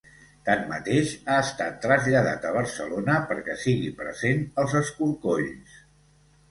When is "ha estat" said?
1.33-1.77